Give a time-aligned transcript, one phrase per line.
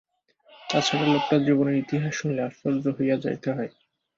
[0.69, 3.71] তা ছাড়া, লোকটার জীবনের ইতিহাস শুনিলে আশ্চর্য হইয়া যাইতে হয়।